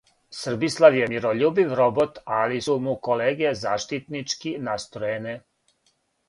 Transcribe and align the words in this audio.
СРБИСЛАВ 0.35 0.95
је 0.99 1.09
мирољубив 1.11 1.75
робот, 1.79 2.17
али 2.37 2.61
су 2.69 2.77
му 2.87 2.95
колеге 3.09 3.53
заштитнички 3.61 4.55
настројене! 4.71 5.37